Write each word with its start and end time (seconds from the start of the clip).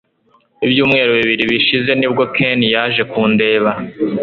Ibyumweru 0.65 1.09
bibiri 1.19 1.43
bishize 1.51 1.91
nibwo 1.95 2.23
Ken 2.35 2.59
yaje 2.73 3.01
kundeba 3.11 3.71